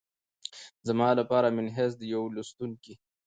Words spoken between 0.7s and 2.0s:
زما لپاره منحیث